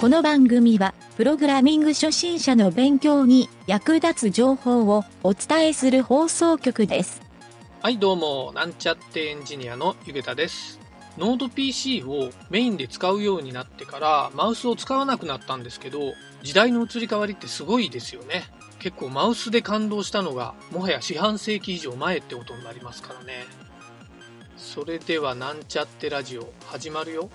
[0.00, 7.20] この番組は、プログラミング初心者の勉強に役立つ情報をお伝えする放送局です。
[7.82, 10.78] はいどうもなんちゃってエンジニアのゆげたです。
[11.18, 15.98] ノート PC をメインで使うようになってからマウスを使わなくなったんですけど
[16.44, 18.44] 時代の移り変わりってすごいですよね。
[18.78, 23.46] 結構マウスで感動したのがもはや四半世紀以上前ってことになりますからね。
[24.56, 27.30] それではなんちゃってラジオ始まるよ。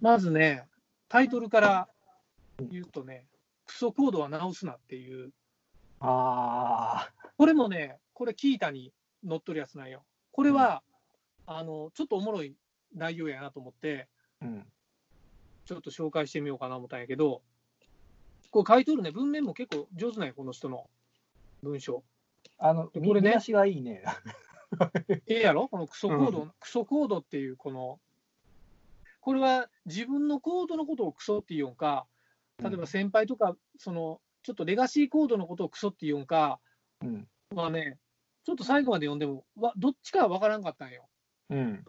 [0.00, 0.66] まずね、
[1.08, 1.88] タイトルから
[2.70, 3.26] 言うとね、
[3.66, 5.30] クソコードは直すなっていう、
[6.00, 8.92] あこれもね、これキータに
[9.26, 10.04] 載っとるやつなんよ。
[10.32, 10.82] これは、
[11.46, 12.54] あの、ちょっとおもろい
[12.94, 14.08] 内容やなと思って、
[14.40, 14.66] あ、うん。
[15.66, 17.42] ちょっと紹介してみようかな思ったんやけど、
[18.50, 20.88] これ書いとるね、文面も結構上手なんや、この人の
[21.62, 22.02] 文章。
[22.58, 24.02] あの、でこれね見出しがいいね。
[25.26, 25.68] ええやろ？
[25.68, 28.00] このクソコード、うクソコードっていうこの、
[29.20, 32.06] これは自分のコードのことをクソって言うんか、
[32.62, 36.60] 例えば先輩とか、その、ちょっとレガシーコードのことをクソって言うんか、
[37.02, 37.28] うん。
[37.54, 37.98] まあね、
[38.44, 41.08] ちょっと最後まで読んでも、わどっちかは分からんかったんよ。
[41.50, 41.84] うん。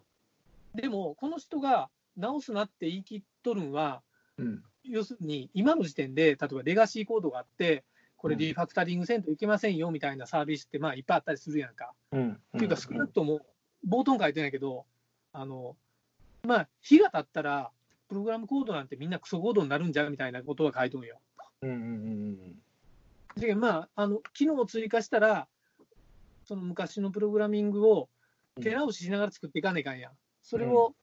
[0.75, 4.01] でも、この人が直すなって言い切っとるんは、
[4.37, 4.63] うん。
[4.83, 7.83] 要するに今の時点で、例えばレガシーコードがあって、
[8.17, 11.93] これうんリファクタリングせんといけませんよみたいなサービスってまあいっぱいあったりするやんか。
[12.11, 12.31] うん。
[12.33, 13.41] っていうか、少なくとも、
[13.87, 14.85] 冒頭に書いてないけど、
[15.33, 15.75] あの、
[16.43, 17.71] まあ、日が経ったら、
[18.07, 21.19] プログラムコードなんてみんなクソコードになるんじゃうみたいなことは書いとんよ。
[21.61, 21.69] うん。
[21.69, 21.77] うん。
[21.77, 23.39] うん。
[23.39, 25.47] で、まあ、あの、機能を追加したら、
[26.45, 28.09] その昔のプログラミングを
[28.61, 30.11] 手直ししながら作っていかないかんやん。
[30.41, 30.93] それを、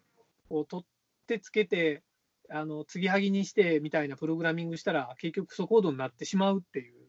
[0.49, 0.87] こう、取っ
[1.27, 2.03] てつけて、
[2.51, 7.09] あの、継ぎはぎにしてみたいなプログラミングしたら、結局クソコードになってしまうっていう。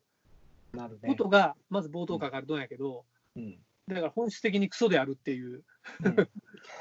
[1.06, 3.58] ことが、まず冒頭書かれとんやけど、うん。
[3.88, 5.64] だから本質的にクソであるっていう、
[6.04, 6.30] うん。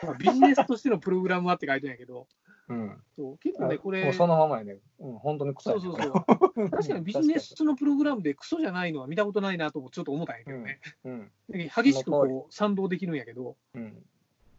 [0.03, 2.27] まあビジネスとしてのプログラムはって書いてんやけど、
[2.69, 3.03] うん。
[3.17, 4.79] そう結構ね、これ、もうそのままやね。
[4.99, 5.19] うん。
[5.19, 5.81] 本当に臭いね。
[5.81, 10.81] そうそうそう確かにビジネスのプログラムでクソじゃないのは見たことないなともちょっと思ったんやけどね。
[11.05, 11.31] うん。
[11.49, 14.05] で激しくこう賛同できるんやけど、うん。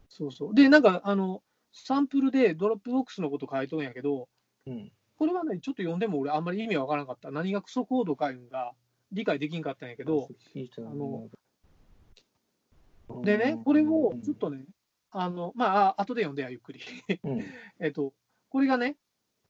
[0.08, 0.54] そうそう。
[0.54, 1.42] で、なんか、あの、
[1.72, 4.28] サンプルで Dropbox のこと書いとんやけど、
[4.66, 4.90] うん。
[5.16, 7.30] これはね、ちょっと読んでも俺あんまり意味わからなかった。
[7.30, 8.72] 何がクソコードかいうんが
[9.12, 10.28] 理解できんかったんやけど、
[10.78, 11.28] あの
[13.22, 14.64] でね、これをちょっとね、
[15.12, 16.80] あの、まあ、あ後で読んでや、ゆっくり。
[17.24, 17.44] うん。
[17.80, 18.14] えっと、
[18.48, 18.96] これがね、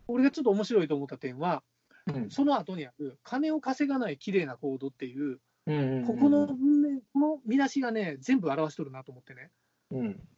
[0.09, 1.62] 俺がちょっと面白いと思った点は、
[2.06, 2.31] うん。
[2.31, 6.06] その後にある、金を稼がない綺麗なコードっていう、うん。
[6.06, 6.47] ここの
[7.12, 9.50] この見出しがね、全部表しとるなと思ってね。
[9.91, 10.28] うん。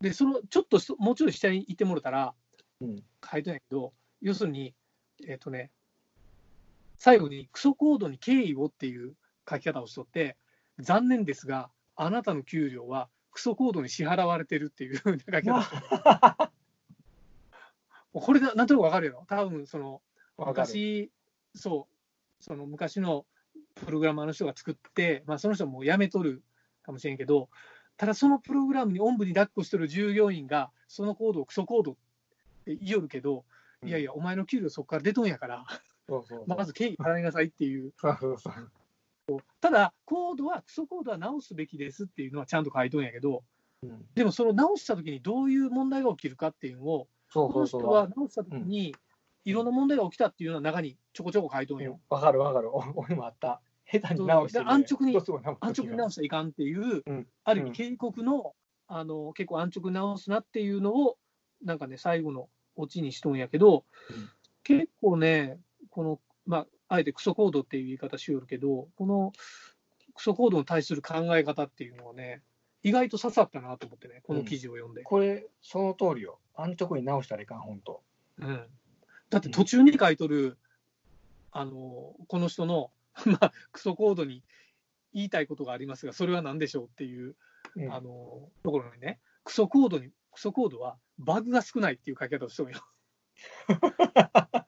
[0.00, 2.34] で、その、ちょっとそもうちょい下に行ってもらったら、
[2.80, 3.02] うん。
[3.30, 4.74] 書いてないけど、要するに、
[5.26, 5.70] えっ、とね、
[6.96, 9.16] 最後にクソコードに敬意をっていう
[9.48, 10.36] 書き方をしとって、
[10.78, 15.00] 残念ですが、あなたの給料はクソコードに支払われてるってい う
[18.12, 19.24] これな、なんとなくわかるよ。
[19.28, 20.02] 多分その。
[20.38, 21.10] 昔、
[21.54, 21.88] そ
[22.40, 23.26] う、その昔の
[23.74, 26.42] プログラマーの人が作って、まあ、その人もう辞めとる
[26.82, 27.48] かもしれんけど、
[27.96, 31.94] ただそのプログラムにおんぶに抱っこしてる従業員が、そのコードをクソコードっ
[32.64, 33.44] て言いよるけど、
[33.84, 35.64] いやいや、お前の給料そこから出とんやから、
[36.08, 36.46] そうそうそう。
[36.48, 38.70] まず経費払いなさいっていう、そうそうそう。
[39.60, 43.44] ただ、コードは、クソコードは直すべきですっていうのはちゃんと書いとんやけど、
[43.82, 44.04] うん。
[44.14, 47.80] でもその直したときにどういう問題が起きるかっていうのを、そうそうそう。
[47.80, 48.94] 人は直したときに、
[49.44, 52.00] いろんな問題が起きたっていうのは中にちょこちょこ書いとんよ。
[52.08, 52.74] わかるわかる。
[52.74, 53.60] お俺もあった。
[53.86, 54.64] 下手に直してね。
[54.68, 58.54] 安直に安直に直しちゃいかんっていう、うんうんある意味警告の、
[58.86, 61.16] あの結構安直に直すなっていうのを、
[61.64, 64.28] なんかね、最後のオチにしとんやけど、うん
[64.64, 65.58] 結構ね、
[65.90, 69.32] この、まあ、あえてクソコードっていう言い方しよるけど、この
[70.14, 72.42] クソコードに対する考え方っていうのはね、
[72.82, 75.02] 意外と刺さったなと思ってね、この記事を読んで。
[75.02, 76.38] これ、その通りよ。
[76.54, 78.02] 安直に直したらいかん、本当。
[78.38, 78.66] うん
[79.30, 80.58] だって途中に書いとる、
[81.52, 82.90] あのこの人の、
[83.24, 84.42] まあ、クソコードに
[85.14, 87.34] 言いたいことがありますが、それは何でしょうっていう
[87.76, 92.84] うんあのところにね、クソコードに、クソコードはバグが少ないっていう書き方をしとんよ。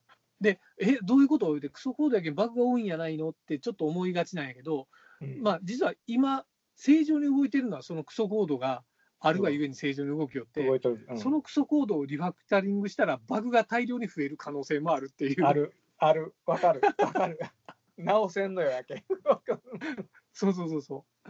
[0.44, 1.46] で、え、どういうこと？
[1.46, 3.30] を言うて、クソコードやけんバグが多いんやないの？
[3.30, 4.86] ってちょっと思いがちなんやけど、
[5.20, 6.44] うんまあ、実は今、
[6.76, 8.84] 正常に動いてるのはそのクソコードが
[9.20, 10.60] あるがゆえに正常に動きよって。
[10.66, 15.44] うんそのクソコードをリファクタリングしたら、バグが大量に増える可能性もあるっていう。
[15.44, 17.38] ある、ある、わかる、わかる。
[17.96, 19.04] 直せんのよやけん。
[20.32, 21.28] そうそうそうそう。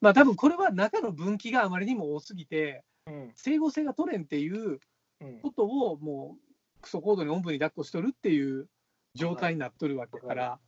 [0.00, 4.80] まあ多分これは中の分岐があまりにも多すぎて、うん整合性が取れんっていう
[5.20, 6.51] うんことをもう
[6.82, 8.68] クソコードにおんぶに抱っこしとるっていう
[9.14, 10.58] 状態になっとるわけだから、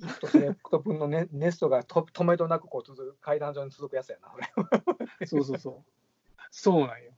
[0.00, 5.26] 1とセレクト分のネネストがと止めどなくこう続く階段上に続くやつやな、俺。
[5.26, 5.90] そうそうそう。
[6.50, 7.12] そうなんよ。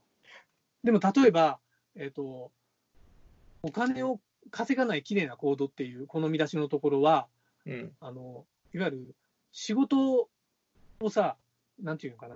[0.83, 1.59] でも例えば、
[1.95, 2.51] えっ、と、
[3.61, 4.19] お金を
[4.51, 7.27] 稼がない綺麗なコードっていうこの見出しのところは、
[7.65, 7.91] うん。
[8.01, 9.15] あの、いわゆる
[9.51, 10.29] 仕事
[10.99, 11.37] をさ、
[11.81, 12.35] なんていうのかな、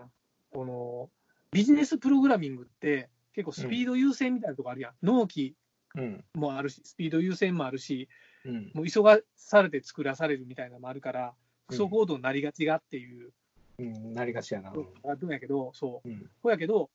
[0.51, 1.09] この、
[1.51, 4.93] ビジネスプログラミングって結構スピード優先みたいなとこあるやん。
[5.03, 5.66] 納期うん。
[6.35, 8.07] もあるし、スピード優先もあるし、
[8.45, 8.71] うん。
[8.73, 11.33] もう急がされて作らされるみたいなのもあるから、
[11.67, 13.31] クソコードになりがちがっていう
[13.79, 14.71] うん、なりがちやな。
[14.71, 16.09] あるんやけど、そう。
[16.09, 16.29] うん。
[16.41, 16.89] ほやけど、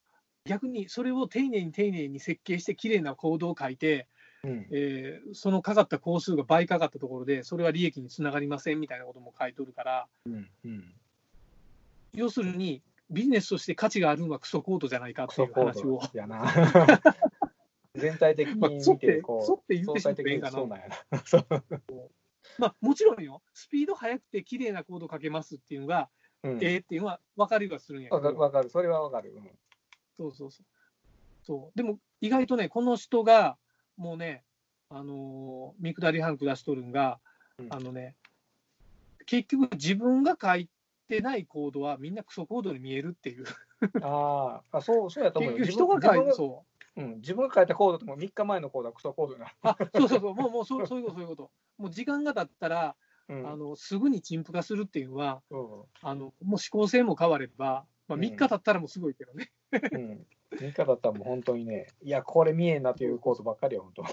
[0.45, 4.09] 逆にそれを丁寧に丁寧に設計して、綺麗なコードを書いて、
[4.45, 4.67] うん。
[4.73, 10.49] えーそのかかった工数が倍かかったところで、それは利益につながりませんみたいなことも書いとるから、うん。
[10.65, 10.95] うん。
[12.15, 16.19] 要するに、ビジネスとして価値があるのはクソコードじゃないかっていう話をド。
[16.19, 16.51] やな。
[17.95, 20.53] 全体的に見て、こう、ソって言ってしま相対的にっていいかな。
[20.53, 21.19] そうなんやな。
[21.25, 21.47] そう。
[22.59, 26.11] まあ、もちろんよ、スピード速くて綺麗なコード書けますっていうのが、
[26.43, 26.65] うん。
[26.65, 28.71] ええっていうのは分かりはするんやけわかる、ど、わかる。
[28.71, 29.33] それはわかる。
[29.35, 29.51] うん
[30.15, 30.67] そうそうそう。
[31.43, 33.57] そうでも、意外とね、この人が、
[33.97, 34.45] もうね、
[34.89, 37.19] あのー見下り班下しとるんが、
[37.59, 38.15] うんあのね、
[39.27, 40.69] 結局自分が書い
[41.09, 43.45] てないコードはみんなクソコードに見えるっていう。
[44.03, 45.79] あーあ、そう、そうやと思う結よ。
[45.79, 46.72] 局人が書いて、そう。
[46.97, 49.53] うん、自分が書いたコードっても3日前のコードはクソコードになる。
[49.63, 51.51] あ、そうそうそう、もう、もうそう そういうこと、そういうこと。
[51.79, 52.97] もう時間が経ったら、
[53.29, 59.53] うんあの、すぐに陳腐化するっていうのは、そあの、もう思考性も変われば、まあ、うん3日経ったらもうすごいけどね。
[59.73, 59.79] う。
[59.97, 60.27] うん。
[60.57, 64.05] 3日だったらもう本当にね、いや、これ見えんなというコードばっかりよ、本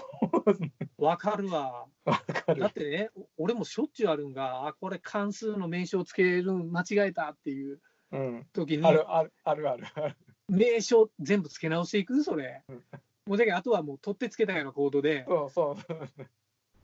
[0.96, 1.04] 当。
[1.04, 1.86] わかるわ。
[2.04, 2.72] わかるだっ。
[2.72, 7.80] てね、お俺もしょっちゅうあるんが、あ、これ関数の名称つけるん間違えたっていう
[8.12, 8.46] うん。
[8.52, 9.86] 時に、ある、ある、ある、ある。
[9.94, 10.16] ある
[10.50, 12.22] 名称全部つけ直していく？
[12.24, 12.84] それうん。
[13.26, 16.28] もうだけどあとはもう取ってつけたようなコードで、そうそうそう。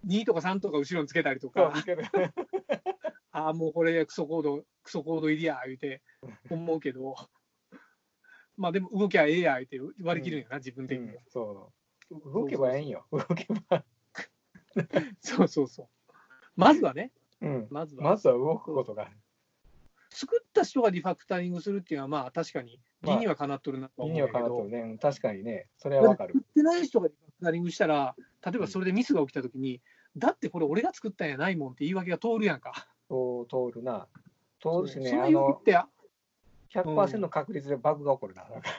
[0.07, 1.73] 2とか3とか後ろにつけたりとか。
[3.33, 6.03] ああ、もうこれクソコード、クソコード入りや、言うて
[6.49, 7.17] 思うけど、
[8.57, 11.23] まあでも動きゃええや、言うて割り切るんやな、自分うん的には。
[11.29, 11.73] そ
[12.11, 12.33] う。
[12.33, 13.07] 動けばええんよ。
[13.11, 13.85] 動けば。
[15.21, 15.89] そうそうそう。
[16.55, 17.67] まずはね、うん。
[17.71, 18.05] まずは。
[18.05, 19.11] まずは動くことが。
[20.17, 24.79] 作った人がリファクタリングするっていうのは、まあ確かに理にはかなっとるなと思うけど味わからんと、ね。
[24.79, 25.67] うん確かにね。
[25.77, 26.39] それはわかる作。
[26.43, 28.17] ってない人がリファクタリングしたら、
[28.47, 29.83] 例えばそれでミスが起きたときに、
[30.17, 32.89] だってこれ俺が作ったんやないもんって言い訳が通るやんか。
[33.11, 34.09] そう通るな。
[34.59, 35.87] 通るしね、その言っ、て、あ
[36.73, 38.49] 100%の確率でバグが起こるな。
[38.49, 38.71] なんか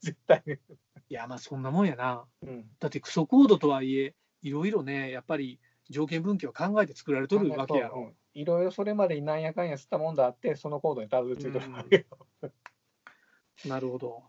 [0.00, 0.54] 絶対に。
[0.54, 2.24] いやまあそんなもんやな。
[2.42, 2.64] うん。
[2.80, 5.60] だってクソコードとはいえ、いろいろね、やっぱり
[5.90, 8.14] 条件分岐を考えて作られとるわけやろ。
[8.36, 12.06] うんいろいろそれまでになんやかんや吸ったもんだあって、そのコードにたどり着いてるわけ
[12.42, 12.50] よ。
[13.66, 14.22] なるほど。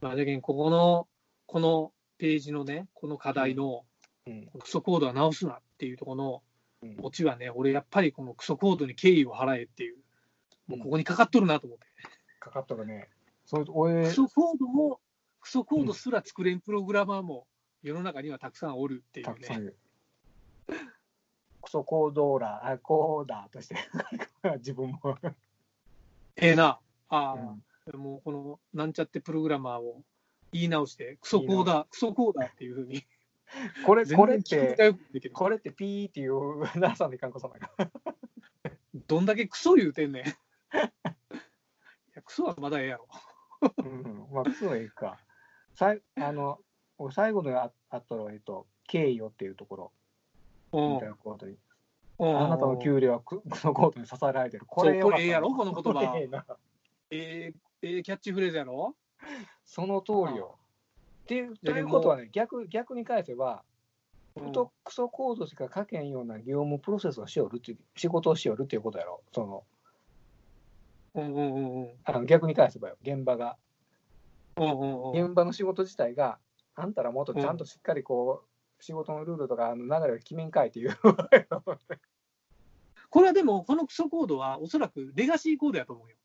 [0.00, 1.08] まあ、だけどここの、
[1.46, 3.84] このページのね、この課題の
[4.26, 6.42] うんクソコードは直すなっていうところの
[6.82, 9.96] うんオチはね、俺やっぱりこのクソコードに敬意を払えっていう、
[10.68, 11.86] もうここにかかっとるなと思って。
[12.38, 13.08] かかっとるね。
[13.44, 15.00] そう俺ク、ソコードも、
[15.40, 17.46] クソコードすら作れんプログラマーも
[17.82, 19.72] 世の中にはたくさんおるっていうね。
[21.62, 23.76] クソコードーラー、あコーダーとして、
[24.58, 25.18] 自分も。
[26.36, 26.78] ええな。
[27.08, 30.02] あうんあ、もうこのなんちゃってプログラマーを
[30.52, 33.04] 言い直して、クソコーダー、クソコーダーっていうふうに。
[33.86, 34.76] これ、これって、
[35.32, 37.70] これってピーっていう、なさんでいかんこそないか。
[39.06, 40.24] どんだけクソ言うてんねん。
[40.26, 40.28] い
[42.14, 43.08] や、クソはまだええやろ。
[43.78, 45.18] うん、まあ、そうええか。
[45.74, 46.60] さいあの、
[46.98, 50.07] 俺最後のああったのは、えっと、敬意をっていうところ、うん
[50.72, 51.16] みたいな
[52.20, 54.64] あなたの給料はククソコードに支えられてる。
[54.66, 55.54] これこれええやろ？
[55.54, 56.02] この言葉。
[56.18, 56.44] ええな
[57.10, 58.96] ええええキャッチフレーズやろ？
[59.64, 60.58] その通りよ。
[61.24, 63.62] っていうということはね、逆逆に返せば、
[64.34, 64.52] うん。
[64.52, 69.22] とクソコードしか書けんような業務プロセスをしよるっていう、仕事をしよるっていうことやろ？
[69.32, 69.64] その。
[71.14, 71.90] うんうんうんうん。
[72.04, 73.56] あの逆に返せばよ、現場が。
[74.56, 75.24] うんうんうん。
[75.26, 76.38] 現場の仕事自体が、
[76.74, 78.47] あんたらもっとちゃんとしっかりこう、
[78.80, 80.96] 仕事のルールとかあの流れを決めんかいっていう。
[83.10, 86.16] これはでも、このクソコードはおそらくレガシーコードやと思うよ。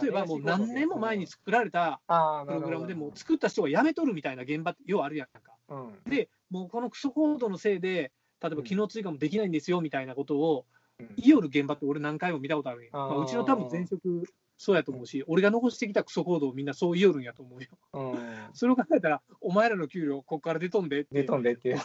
[0.00, 2.00] 例えばもう何年も前に作られた
[2.46, 5.40] プログラムでもう作った人が辞めとるみたいな現場ってようあるやんか。
[5.74, 6.10] ん。
[6.10, 10.66] で、もうこのクソコードのせいで、例えば機能追加もできないんですよみたいなことを
[10.98, 12.90] うん言いよる現場って俺何回も見たことあるんや。
[12.92, 14.24] あーまあうちの多分前職
[14.62, 17.68] そうやと思うし、俺が残してきたクソコードをみんなそう言いよるんやと思うよ。
[17.94, 18.20] うん。
[18.54, 21.22] それを考えたら、お前らの給料ここから出とんでって。
[21.22, 21.76] で飛んでって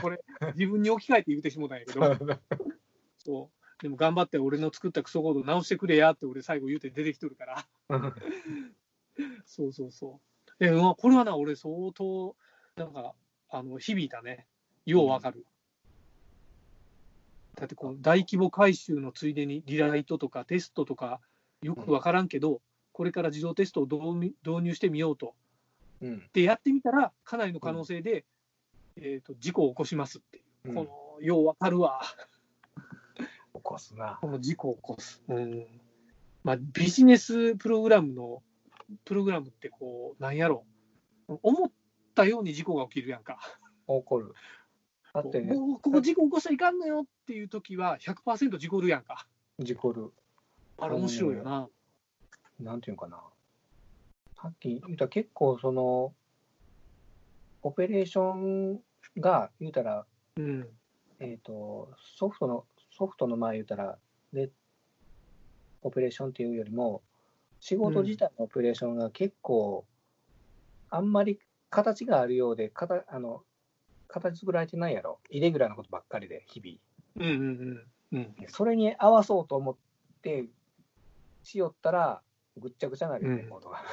[0.00, 0.22] これ、
[0.54, 2.16] 自分に置き換えて言うてしもたんやけど、
[3.18, 3.82] そう。
[3.82, 7.66] でも頑張って俺の作ったクソコード直してくれやって俺最後言うて出てきとるから。
[7.88, 8.14] うん
[9.44, 10.20] そうそうそ
[10.60, 10.64] う。
[10.64, 12.36] で、まあ、これはな、俺相当、
[12.76, 13.12] なんか、
[13.50, 14.46] あの、響いたね。
[14.86, 15.44] ようわかる。
[17.56, 21.20] だってこう大規模回収のついでにリライトとかテストとか
[21.62, 22.60] よくわからんけど、
[22.92, 25.34] これから自動テストを導入してみようと。
[26.00, 26.22] うん。
[26.32, 28.24] で、やってみたら、かなりの可能性で、
[28.96, 30.72] えー、と事故を起こしますってこ
[31.20, 32.02] の、ようわかるわ、
[33.54, 34.18] 起こすな。
[34.20, 35.22] この事故を起こす。
[35.28, 35.66] うん
[36.42, 38.42] まあ、ビジネスプログラムの、
[39.04, 40.64] プログラムってこう、なんやろ、
[41.42, 41.70] 思っ
[42.14, 43.38] たように事故が起きるやんか。
[43.86, 44.34] 起こる。
[45.12, 49.26] だってね、ここ事故起こしちゃいかんのよっていう時は100%事故るやんか。
[49.58, 50.12] 事故る。
[50.80, 51.68] あれ面白いよな。
[52.58, 53.20] なんていうのかな。
[54.40, 56.12] さっき言った結構その、
[57.62, 58.80] オペレーション
[59.18, 60.06] が言うたら、
[60.36, 60.68] うん。
[61.18, 62.64] えっ、と、ソフトの、
[62.96, 63.98] ソフトの前言うたら、
[64.32, 64.50] で、
[65.82, 67.02] オペレーションっていうよりも、
[67.60, 69.84] 仕事自体のオペレーションが結構、
[70.88, 73.42] あんまり形があるようで、かたあの
[74.08, 75.20] 形作られてないやろ。
[75.30, 77.32] イレギュラーなことばっかりで、日々。
[77.32, 78.18] うんうんうん。
[78.18, 78.34] うん。
[78.48, 79.76] それに合わそうと思っ
[80.22, 80.46] て、
[81.42, 82.22] しよったら、
[82.56, 83.84] ぐっちゃぐちゃになるよね、うんコードが。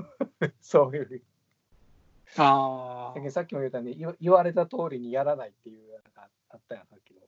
[0.60, 1.22] そういう。
[2.36, 3.30] ああ。
[3.30, 7.20] さっきも言ったように、言われた通りにやらないっていうのがあったやん、さっきの。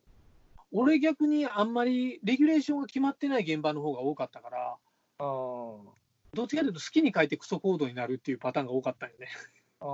[0.73, 4.77] 俺逆にあんまりレギュレーションが決まってない現場の方が多かったから、あ
[5.19, 5.99] あ。
[6.35, 9.29] どっちかというと好きに書いてクソコードになるっていうパターンが多かったよね。
[9.81, 9.89] ああ。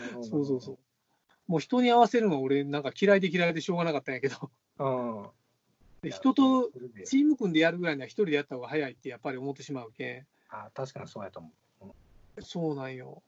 [0.24, 0.78] そうそうそう。
[1.46, 4.88] もう人に合わせるの俺なんか嫌いで嫌いでしょうがなかったんやけど、う
[5.26, 5.30] ん。
[6.02, 6.70] で人と
[7.04, 11.52] チーム組んでやるぐらいには一人でやった方が早いってやっぱり思ってしまうけあ確かにそうやと思ん。
[12.40, 13.22] そうなんよ。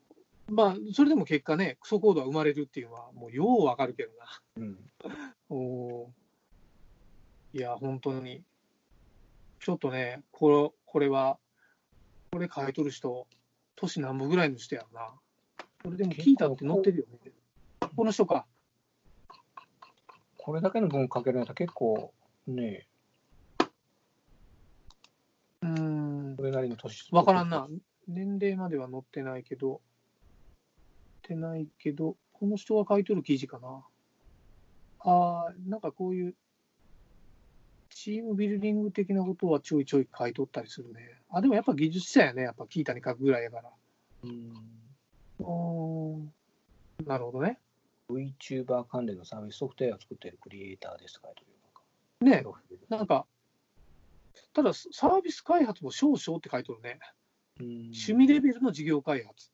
[0.51, 4.41] まあ、それでも結果ね、クソコードは生まれるっていうのはもうようわかるけどな。
[4.57, 4.61] う。
[4.61, 4.79] うん。
[5.51, 8.43] おーいや、本当に。
[9.61, 11.39] ちょっとね、これこれは、
[12.33, 13.27] これ書いとる人、
[13.77, 15.13] 年何歩ぐらいの人やろな。
[15.85, 17.33] それでも聞いたって載ってるよね。
[17.95, 18.47] この人か。
[20.39, 22.13] これだけの文書けるんやったら結構
[22.47, 22.87] ね、
[25.63, 26.37] うーん。
[26.37, 27.09] それなりの年。
[27.13, 27.69] わからんな。。
[28.09, 29.81] 年齢までは載ってないけど、
[31.29, 33.85] 載ってないけど、この人が書いとる記事かな。
[35.01, 36.35] ああ、なんかこういう、
[37.91, 41.21] チームビルディング的なことはちょいちょい書いとったりするね。
[41.31, 42.43] あ、でもやっぱ技術者やね。
[42.43, 43.71] やっぱ聞いたに書くぐらいやから。
[44.25, 44.53] うん。
[47.07, 47.59] なるほどね。
[48.09, 51.52] VTuber 関連のサービスソフトウェアを作っているクリエイターですとか書いてる
[52.23, 52.45] ね
[52.89, 53.27] なんか、
[54.53, 56.99] ただサービス開発も少々って書いてるね。
[57.61, 59.51] うん趣味レベルの事業開発。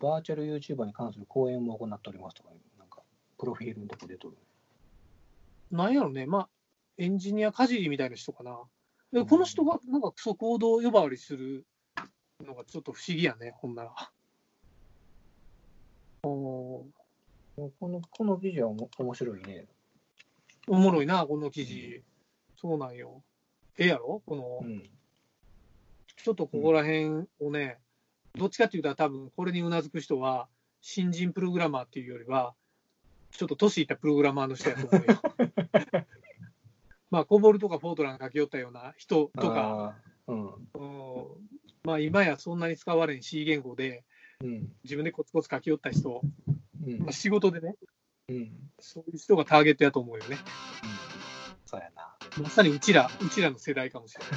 [0.00, 3.02] バーチャル YouTuber に関する講演も行っておりますとか、なんか、
[3.38, 4.36] プロフィールのとこ出とる。
[5.70, 6.26] なんやろね。
[6.26, 6.48] まあ、
[6.96, 8.58] エンジニアかじりみたいな人かな。
[9.12, 11.66] でこの人がなんかクソ行動呼ばわりする
[12.44, 14.12] のがちょっと不思議やね、ほんなら。
[16.22, 16.84] おー
[17.56, 19.66] このこの記事はおも面白いね。
[20.68, 22.02] おもろいな、この記事。
[22.56, 23.22] そうなんよ。
[23.78, 24.22] ええやろ？
[24.26, 24.82] この、うん。
[26.16, 27.78] ちょっとここら辺をね、
[28.34, 30.48] どっちかっていうと多分これにうなずく人は、
[30.80, 32.54] 新人プログラマーっていうよりは、
[33.30, 35.20] ちょっと年いったプログラマーの人やと思うよ。
[37.10, 39.96] まあ、コボルとかフォートラン書き寄ったような人とか。
[40.26, 40.50] うん
[41.82, 44.04] まあ今やそんなに使われん C 言語で、
[44.42, 44.72] うん。
[44.84, 46.20] 自分でコツコツ書き寄った人、
[46.86, 47.12] うんまあ、。
[47.12, 47.74] 仕事でね、
[48.30, 48.50] うん。
[48.78, 50.38] そういう人がターゲットやと思うよね。
[51.66, 52.14] そうやな。
[52.42, 54.28] まさにうちら、うちらの世代かもしれな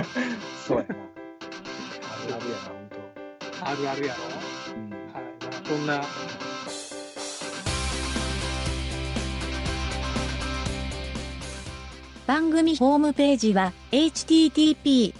[0.00, 0.04] い。
[0.66, 0.94] そうやな。
[0.94, 0.98] あ
[2.28, 2.88] るあるやな、本
[3.62, 4.20] あるあるやろ。
[4.64, 4.74] 当。
[4.74, 4.90] うん。
[4.90, 5.02] はい。
[5.10, 6.02] まあ、こんな、
[12.26, 15.12] 番組ホームページは http://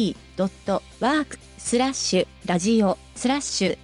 [0.00, 3.78] mynt.work スラッシュラジオスラッシュ